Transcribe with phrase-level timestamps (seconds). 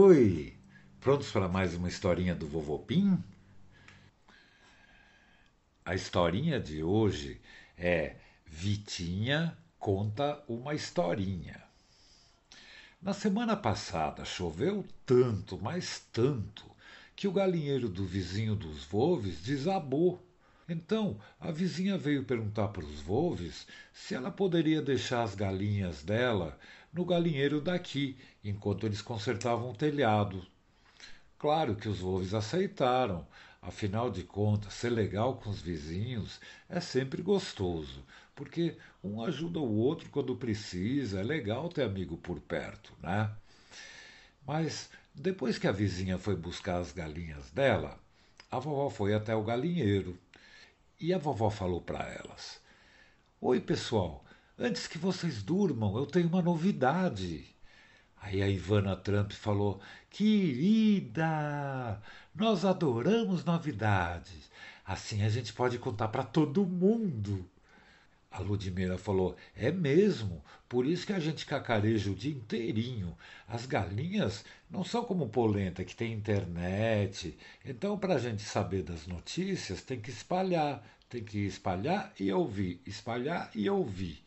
[0.00, 0.56] Oi,
[1.00, 3.18] prontos para mais uma historinha do Vovô Pim?
[5.84, 7.40] A historinha de hoje
[7.76, 8.14] é
[8.46, 11.60] Vitinha conta uma historinha.
[13.02, 16.64] Na semana passada choveu tanto, mas tanto,
[17.16, 20.24] que o galinheiro do vizinho dos Volves desabou.
[20.68, 26.56] Então a vizinha veio perguntar para os Volves se ela poderia deixar as galinhas dela
[26.92, 30.44] no galinheiro daqui, enquanto eles consertavam o telhado.
[31.38, 33.26] Claro que os Wolves aceitaram,
[33.62, 39.76] afinal de contas, ser legal com os vizinhos é sempre gostoso, porque um ajuda o
[39.76, 43.30] outro quando precisa, é legal ter amigo por perto, né?
[44.46, 47.98] Mas depois que a vizinha foi buscar as galinhas dela,
[48.50, 50.18] a vovó foi até o galinheiro.
[50.98, 52.60] E a vovó falou para elas:
[53.40, 54.24] Oi, pessoal,
[54.60, 57.46] Antes que vocês durmam, eu tenho uma novidade.
[58.20, 61.22] Aí a Ivana Trump falou: Querida,
[62.34, 64.50] nós adoramos novidades.
[64.84, 67.48] Assim a gente pode contar para todo mundo.
[68.32, 73.16] A Ludmila falou: É mesmo, por isso que a gente cacareja o dia inteirinho.
[73.46, 77.38] As galinhas não são como polenta que tem internet.
[77.64, 80.84] Então, para a gente saber das notícias, tem que espalhar.
[81.08, 84.26] Tem que espalhar e ouvir, espalhar e ouvir.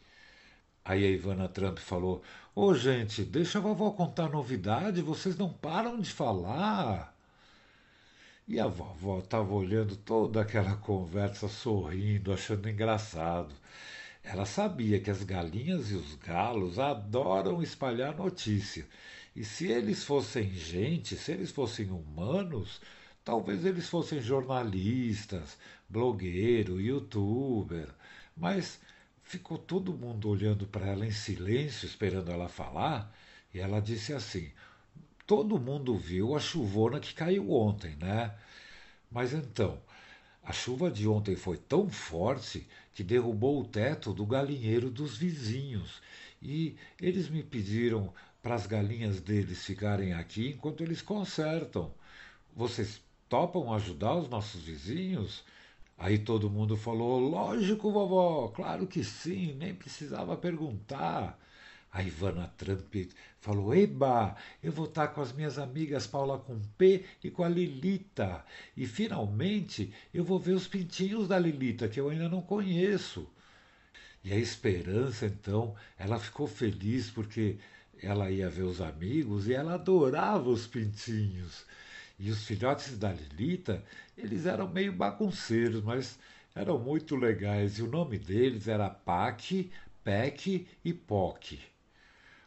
[0.83, 2.21] Aí a Ivana Trump falou:
[2.55, 7.15] Ô oh, gente, deixa a vovó contar novidade, vocês não param de falar.
[8.47, 13.53] E a vovó estava olhando toda aquela conversa, sorrindo, achando engraçado.
[14.23, 18.87] Ela sabia que as galinhas e os galos adoram espalhar notícia.
[19.35, 22.81] E se eles fossem gente, se eles fossem humanos,
[23.23, 27.87] talvez eles fossem jornalistas, blogueiro, youtuber.
[28.35, 28.79] Mas
[29.31, 33.15] Ficou todo mundo olhando para ela em silêncio, esperando ela falar,
[33.53, 34.51] e ela disse assim:
[35.25, 38.35] Todo mundo viu a chuvona que caiu ontem, né?
[39.09, 39.81] Mas então,
[40.43, 46.01] a chuva de ontem foi tão forte que derrubou o teto do galinheiro dos vizinhos.
[46.41, 51.93] E eles me pediram para as galinhas deles ficarem aqui enquanto eles consertam.
[52.53, 55.41] Vocês topam ajudar os nossos vizinhos?
[56.01, 61.39] Aí todo mundo falou: Lógico, vovó, claro que sim, nem precisava perguntar.
[61.91, 62.95] A Ivana Trump
[63.39, 67.49] falou: Eba, eu vou estar com as minhas amigas Paula com P e com a
[67.49, 68.43] Lilita.
[68.75, 73.29] E finalmente eu vou ver os pintinhos da Lilita, que eu ainda não conheço.
[74.23, 77.59] E a Esperança, então, ela ficou feliz porque
[78.01, 81.63] ela ia ver os amigos e ela adorava os pintinhos.
[82.23, 83.83] E os filhotes da Lilita,
[84.15, 86.19] eles eram meio bagunceiros, mas
[86.53, 87.79] eram muito legais.
[87.79, 89.71] E o nome deles era Pac,
[90.03, 91.57] Peck e Poc.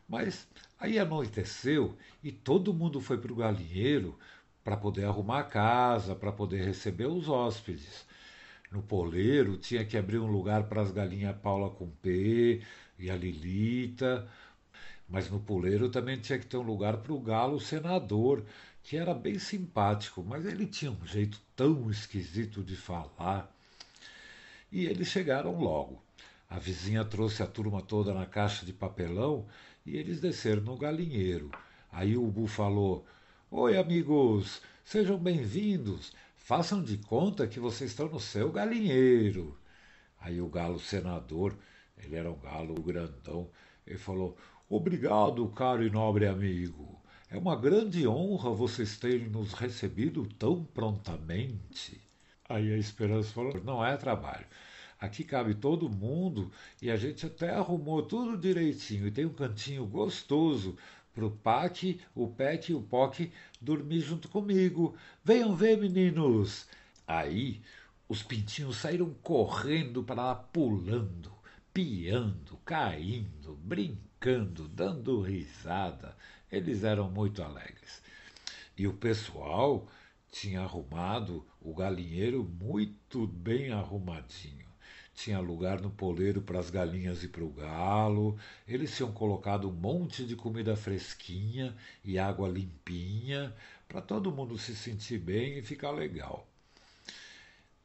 [0.09, 0.47] Mas
[0.79, 4.17] aí anoiteceu e todo mundo foi para o galinheiro
[4.62, 8.06] para poder arrumar a casa, para poder receber os hóspedes.
[8.71, 12.62] No poleiro tinha que abrir um lugar para as galinhas Paula com P
[12.97, 14.29] e a Lilita,
[15.09, 18.45] mas no poleiro também tinha que ter um lugar para o galo senador,
[18.84, 23.50] que era bem simpático, mas ele tinha um jeito tão esquisito de falar.
[24.71, 26.03] E eles chegaram logo.
[26.50, 29.49] A vizinha trouxe a turma toda na caixa de papelão
[29.87, 31.50] e eles desceram no galinheiro.
[31.91, 33.06] Aí o Bu falou:
[33.50, 36.12] Oi, amigos, sejam bem-vindos.
[36.37, 39.59] Façam de conta que vocês estão no seu galinheiro.
[40.21, 41.56] Aí o galo senador,
[41.97, 43.49] ele era um galo grandão,
[43.87, 44.37] ele falou:
[44.69, 47.03] Obrigado, caro e nobre amigo.
[47.34, 52.00] É uma grande honra vocês terem nos recebido tão prontamente.
[52.49, 54.47] Aí a Esperança falou: não é trabalho.
[55.00, 59.09] Aqui cabe todo mundo e a gente até arrumou tudo direitinho.
[59.09, 60.76] E tem um cantinho gostoso
[61.12, 63.29] para o Pac, o Pet e o Poc
[63.61, 64.94] dormir junto comigo.
[65.25, 66.69] Venham ver, meninos!
[67.05, 67.61] Aí
[68.09, 71.32] os pintinhos saíram correndo para lá, pulando,
[71.73, 74.13] piando, caindo, brincando,
[74.69, 76.17] dando risada.
[76.50, 78.03] Eles eram muito alegres.
[78.76, 79.87] E o pessoal
[80.31, 84.65] tinha arrumado o galinheiro muito bem arrumadinho.
[85.15, 88.37] Tinha lugar no poleiro para as galinhas e para o galo.
[88.67, 93.55] Eles tinham colocado um monte de comida fresquinha e água limpinha
[93.87, 96.49] para todo mundo se sentir bem e ficar legal.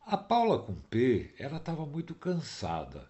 [0.05, 3.07] A Paula com P, ela estava muito cansada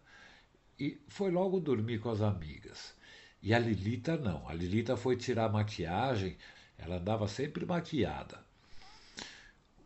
[0.77, 2.98] e foi logo dormir com as amigas.
[3.41, 4.47] E a Lilita não.
[4.47, 6.37] A Lilita foi tirar a maquiagem,
[6.77, 8.39] ela andava sempre maquiada.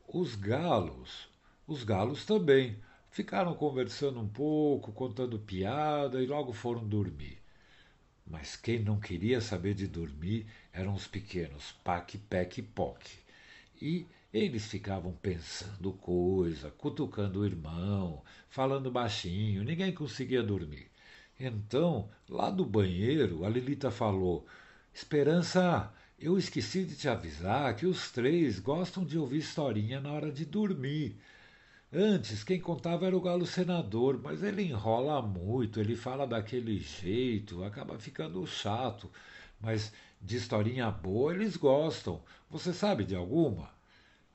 [0.08, 1.30] Os galos,
[1.68, 2.78] os galos também,
[3.12, 7.40] ficaram conversando um pouco, contando piada e logo foram dormir.
[8.26, 13.04] Mas quem não queria saber de dormir eram os pequenos Pac, Pec e Poc.
[13.82, 20.93] E eles ficavam pensando coisa, cutucando o irmão, falando baixinho, ninguém conseguia dormir.
[21.46, 24.46] Então, lá do banheiro, a Lilita falou:
[24.94, 30.32] Esperança, eu esqueci de te avisar que os três gostam de ouvir historinha na hora
[30.32, 31.18] de dormir.
[31.92, 37.62] Antes, quem contava era o galo senador, mas ele enrola muito, ele fala daquele jeito,
[37.64, 39.12] acaba ficando chato.
[39.60, 39.92] Mas
[40.22, 42.22] de historinha boa eles gostam.
[42.50, 43.70] Você sabe de alguma?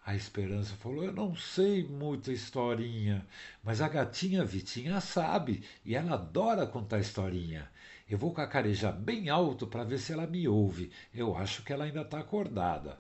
[0.08, 3.26] A Esperança falou: Eu não sei muita historinha,
[3.62, 7.70] mas a gatinha Vitinha sabe e ela adora contar historinha.
[8.08, 10.90] Eu vou cacarejar bem alto para ver se ela me ouve.
[11.14, 12.98] Eu acho que ela ainda está acordada.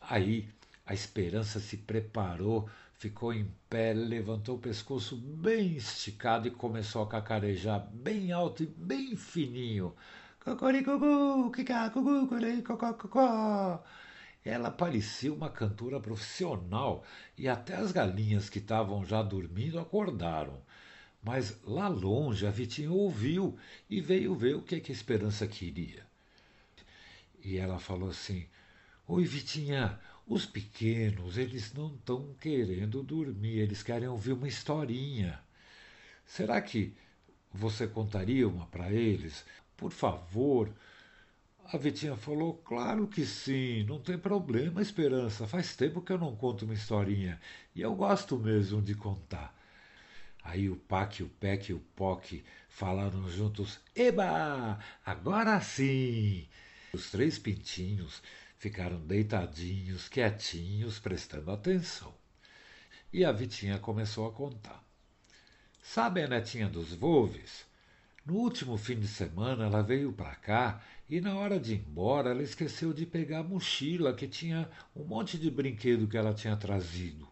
[0.00, 0.48] Aí
[0.86, 7.08] a Esperança se preparou, ficou em pé, levantou o pescoço bem esticado e começou a
[7.08, 9.92] cacarejar bem alto e bem fininho.
[10.38, 12.28] Cocoricucu, kikacucu,
[12.96, 13.82] cocó.
[14.46, 17.04] Ela parecia uma cantora profissional
[17.36, 20.62] e até as galinhas que estavam já dormindo acordaram.
[21.20, 23.58] Mas lá longe a Vitinha ouviu
[23.90, 26.06] e veio ver o que, que a Esperança queria.
[27.42, 28.46] E ela falou assim:
[29.08, 35.40] Oi, Vitinha, os pequenos, eles não estão querendo dormir, eles querem ouvir uma historinha.
[36.24, 36.94] Será que
[37.52, 39.44] você contaria uma para eles?
[39.76, 40.72] Por favor,
[41.72, 45.46] a Vitinha falou: Claro que sim, não tem problema, Esperança.
[45.46, 47.40] Faz tempo que eu não conto uma historinha
[47.74, 49.54] e eu gosto mesmo de contar.
[50.44, 54.78] Aí o Pac, o Pec e o Poc falaram juntos: Eba!
[55.04, 56.46] Agora sim!
[56.92, 58.22] Os três pintinhos
[58.58, 62.14] ficaram deitadinhos, quietinhos, prestando atenção.
[63.12, 64.82] E a Vitinha começou a contar.
[65.82, 67.66] Sabe a netinha dos Volves?
[68.26, 72.30] No último fim de semana ela veio para cá e na hora de ir embora,
[72.30, 76.56] ela esqueceu de pegar a mochila que tinha um monte de brinquedo que ela tinha
[76.56, 77.28] trazido.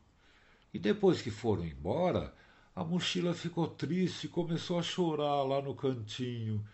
[0.73, 2.33] E depois que foram embora,
[2.77, 6.65] a mochila ficou triste e começou a chorar lá no cantinho.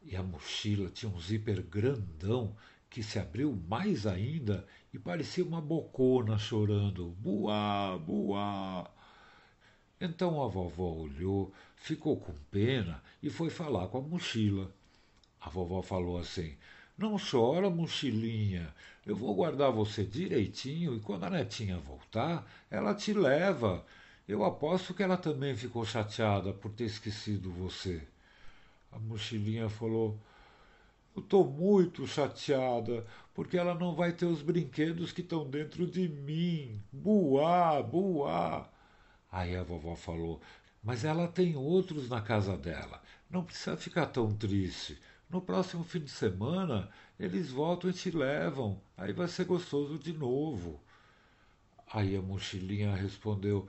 [0.00, 2.54] E a mochila tinha um zíper grandão
[2.88, 4.64] que se abriu mais ainda
[4.94, 7.16] e parecia uma bocona chorando.
[7.18, 8.88] Buá, buá.
[10.00, 14.70] Então a vovó olhou, ficou com pena e foi falar com a mochila.
[15.40, 16.54] A vovó falou assim:
[16.98, 18.74] Não chora, mochilinha.
[19.06, 23.84] Eu vou guardar você direitinho e quando a netinha voltar, ela te leva.
[24.28, 28.02] Eu aposto que ela também ficou chateada por ter esquecido você.
[28.92, 30.18] A mochilinha falou:
[31.14, 36.08] Eu estou muito chateada, porque ela não vai ter os brinquedos que estão dentro de
[36.08, 36.82] mim.
[36.92, 38.68] Buá, buá.
[39.36, 40.40] Aí a vovó falou:
[40.82, 43.02] Mas ela tem outros na casa dela.
[43.28, 44.98] Não precisa ficar tão triste.
[45.28, 46.88] No próximo fim de semana,
[47.20, 48.80] eles voltam e te levam.
[48.96, 50.80] Aí vai ser gostoso de novo.
[51.92, 53.68] Aí a mochilinha respondeu: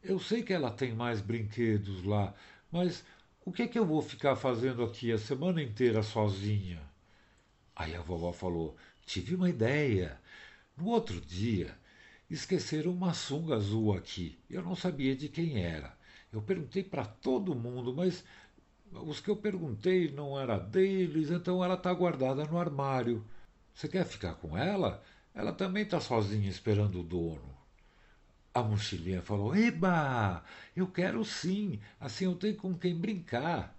[0.00, 2.32] Eu sei que ela tem mais brinquedos lá,
[2.70, 3.04] mas
[3.44, 6.80] o que é que eu vou ficar fazendo aqui a semana inteira sozinha?
[7.74, 10.20] Aí a vovó falou: Tive uma ideia.
[10.76, 11.76] No outro dia,
[12.30, 14.38] esqueceram uma sunga azul aqui.
[14.48, 15.96] Eu não sabia de quem era.
[16.32, 18.24] Eu perguntei para todo mundo, mas
[18.92, 23.24] os que eu perguntei não era deles, então ela está guardada no armário.
[23.74, 25.02] Você quer ficar com ela?
[25.34, 27.50] Ela também está sozinha esperando o dono.
[28.54, 30.44] A mochilinha falou: Eba!
[30.74, 33.76] Eu quero sim, assim eu tenho com quem brincar.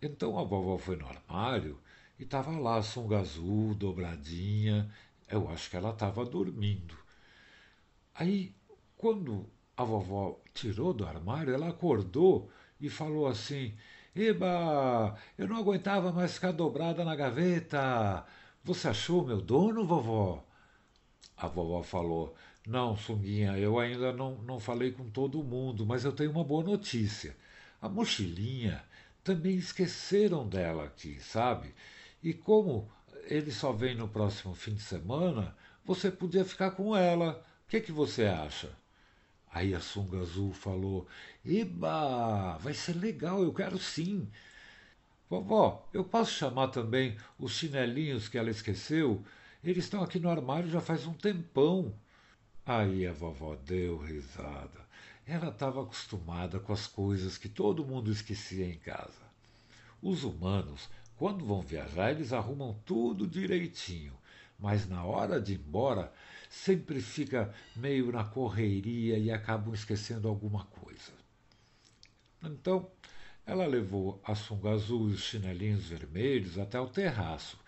[0.00, 1.78] Então a vovó foi no armário
[2.18, 4.90] e estava lá a sunga azul, dobradinha.
[5.28, 7.05] Eu acho que ela estava dormindo.
[8.18, 8.54] Aí,
[8.96, 9.46] quando
[9.76, 13.74] a vovó tirou do armário, ela acordou e falou assim:
[14.14, 18.24] Eba, eu não aguentava mais ficar dobrada na gaveta.
[18.64, 20.44] Você achou meu dono, vovó?
[21.36, 22.34] A vovó falou:
[22.66, 26.64] Não, Sunguinha, eu ainda não, não falei com todo mundo, mas eu tenho uma boa
[26.64, 27.36] notícia.
[27.80, 28.82] A mochilinha
[29.22, 31.74] também esqueceram dela aqui, sabe?
[32.22, 32.90] E como
[33.24, 35.54] ele só vem no próximo fim de semana,
[35.84, 37.44] você podia ficar com ela.
[37.66, 38.70] O que, que você acha?
[39.52, 41.08] Aí a sunga azul falou:
[41.44, 44.30] Eba, vai ser legal, eu quero sim.
[45.28, 49.24] Vovó, eu posso chamar também os chinelinhos que ela esqueceu?
[49.64, 51.92] Eles estão aqui no armário já faz um tempão.
[52.64, 54.86] Aí a vovó deu risada.
[55.26, 59.26] Ela estava acostumada com as coisas que todo mundo esquecia em casa.
[60.00, 64.12] Os humanos, quando vão viajar, eles arrumam tudo direitinho,
[64.58, 66.12] mas na hora de ir embora,
[66.50, 71.12] sempre fica meio na correria e acabam esquecendo alguma coisa.
[72.42, 72.90] Então,
[73.46, 77.58] Ela levou a sunga azul e os chinelinhos vermelhos até o terraço.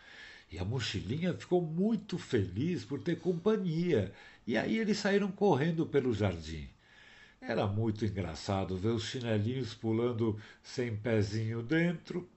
[0.50, 4.12] E a mochilinha ficou muito feliz por ter companhia.
[4.46, 6.68] E aí eles saíram correndo pelo jardim.
[7.40, 12.28] Era muito engraçado ver os chinelinhos pulando sem pezinho dentro,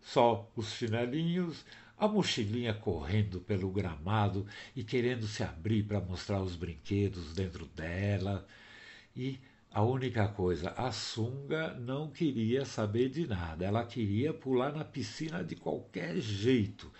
[0.00, 1.64] só os chinelinhos,
[1.98, 8.46] a mochilinha correndo pelo gramado e querendo se abrir para mostrar os brinquedos dentro dela.
[9.16, 9.38] E
[9.70, 15.42] a única coisa, a sunga não queria saber de nada, ela queria pular na piscina
[15.42, 16.92] de qualquer jeito,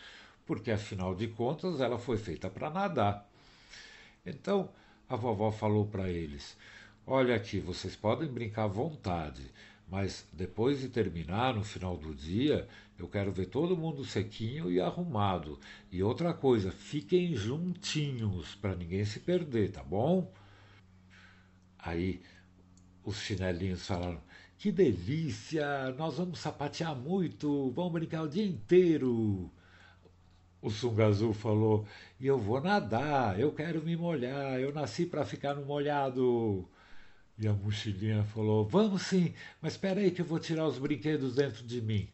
[0.44, 3.28] porque afinal de contas ela foi feita para nadar.
[4.24, 4.70] Então
[5.08, 6.56] a vovó falou para eles:
[7.06, 9.42] Olha aqui, vocês podem brincar à vontade,
[9.88, 12.66] mas depois de terminar, no final do dia,
[12.98, 15.58] eu quero ver todo mundo sequinho e arrumado.
[15.90, 20.32] E outra coisa, fiquem juntinhos para ninguém se perder, tá bom?
[21.78, 22.22] Aí
[23.04, 24.20] os chinelinhos falaram:
[24.58, 25.90] Que delícia!
[25.98, 29.50] Nós vamos sapatear muito, vamos brincar o dia inteiro.
[30.62, 31.86] O sunga azul falou:
[32.18, 36.66] E eu vou nadar, eu quero me molhar, eu nasci para ficar no molhado.
[37.36, 41.34] E a mochilinha falou: Vamos sim, mas espera aí que eu vou tirar os brinquedos
[41.34, 42.08] dentro de mim.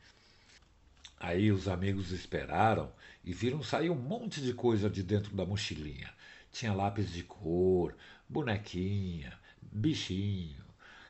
[1.18, 2.90] Aí os amigos esperaram
[3.22, 6.10] e viram sair um monte de coisa de dentro da mochilinha.
[6.50, 7.94] Tinha lápis de cor,
[8.26, 10.64] bonequinha, bichinho,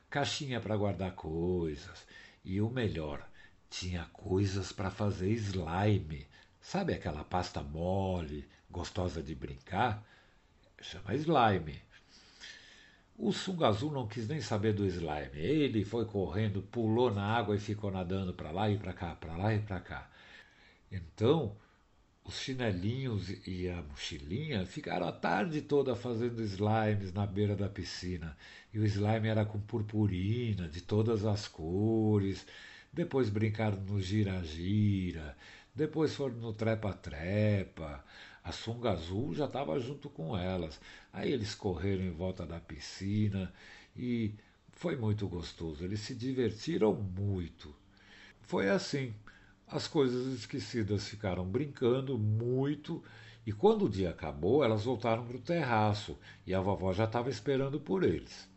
[0.09, 2.05] caixinha para guardar coisas.
[2.43, 3.25] E o melhor,
[3.69, 6.27] tinha coisas para fazer slime.
[6.59, 10.05] Sabe aquela pasta mole, gostosa de brincar?
[10.81, 11.81] Chama slime.
[13.23, 15.37] O sunga azul não quis nem saber do slime.
[15.37, 19.37] Ele foi correndo, pulou na água e ficou nadando para lá e para cá, para
[19.37, 20.09] lá e para cá.
[20.91, 21.55] Então,
[22.25, 28.35] os chinelinhos e a mochilinha ficaram a tarde toda fazendo slimes na beira da piscina.
[28.73, 32.43] E o slime era com purpurina, de todas as cores.
[32.91, 35.37] Depois brincaram no gira-gira.
[35.75, 38.03] Depois foram no trepa-trepa.
[38.43, 40.79] A sunga azul já estava junto com elas.
[41.13, 43.53] Aí eles correram em volta da piscina
[43.95, 44.33] e
[44.71, 45.83] foi muito gostoso.
[45.83, 47.73] Eles se divertiram muito.
[48.41, 49.13] Foi assim.
[49.67, 53.01] As coisas esquecidas ficaram brincando muito
[53.45, 57.29] e quando o dia acabou, elas voltaram para o terraço e a vovó já estava
[57.29, 58.49] esperando por eles.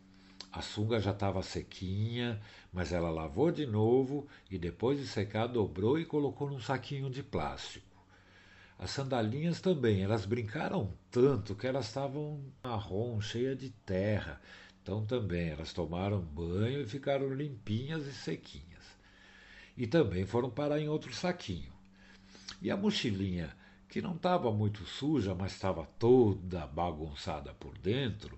[0.51, 5.99] A sunga já estava sequinha, mas ela lavou de novo e depois de secar dobrou
[5.99, 7.94] e colocou num saquinho de plástico.
[8.77, 14.41] As sandalinhas também, elas brincaram tanto que elas estavam marrom, cheia de terra.
[14.83, 18.83] Então também elas tomaram banho e ficaram limpinhas e sequinhas.
[19.77, 21.73] E também foram parar em outro saquinho.
[22.61, 23.55] E a mochilinha,
[23.87, 28.37] que não estava muito suja, mas estava toda bagunçada por dentro,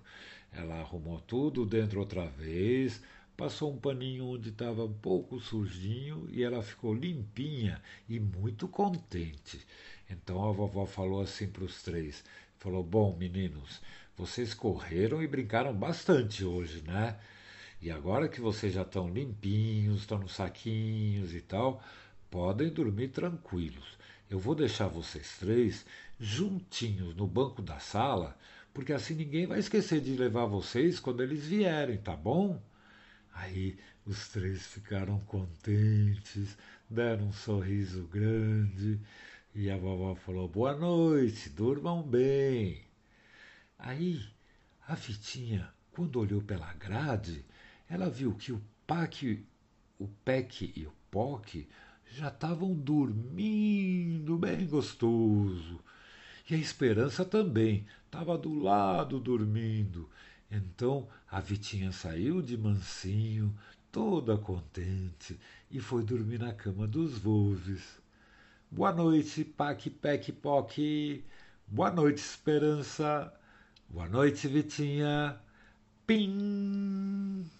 [0.52, 3.02] ela arrumou tudo dentro outra vez,
[3.36, 9.64] passou um paninho onde estava um pouco sujinho e ela ficou limpinha e muito contente.
[10.10, 12.24] Então a vovó falou assim para os três:
[12.56, 13.80] falou, bom, meninos,
[14.16, 17.18] vocês correram e brincaram bastante hoje, né?
[17.80, 21.82] E agora que vocês já estão limpinhos, estão nos saquinhos e tal,
[22.30, 23.96] podem dormir tranquilos.
[24.28, 25.86] Eu vou deixar vocês três
[26.18, 28.36] juntinhos no banco da sala,
[28.74, 32.60] porque assim ninguém vai esquecer de levar vocês quando eles vierem, tá bom?
[33.32, 36.58] Aí os três ficaram contentes,
[36.90, 38.98] deram um sorriso grande
[39.58, 42.80] e a vovó falou: Boa noite, durmam bem.
[43.76, 44.24] Aí
[44.86, 47.44] a Vitinha, quando olhou pela grade,
[47.90, 49.44] ela viu que o Pac,
[49.98, 51.66] o Peck e o Poc
[52.06, 55.80] já estavam dormindo bem gostoso.
[56.48, 60.08] E a Esperança também estava do lado dormindo.
[60.48, 63.52] Então a Vitinha saiu de mansinho,
[63.90, 65.36] toda contente,
[65.68, 67.98] e foi dormir na cama dos Volves.
[68.70, 70.76] Boa noite, Pac, Pec, Poc.
[71.66, 73.32] Boa noite, Esperança.
[73.88, 75.40] Boa noite, Vitinha.
[76.06, 77.50] Pim!